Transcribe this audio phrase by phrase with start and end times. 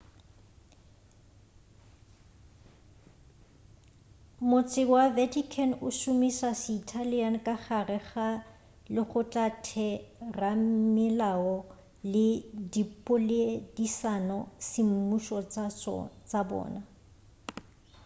[4.49, 8.27] motse wa vatican o šomiša se-italian ka gare ga
[8.95, 11.53] legotlatheramelao
[12.13, 12.27] le
[12.77, 15.39] dipoledišano semmušo
[16.29, 16.81] tša bona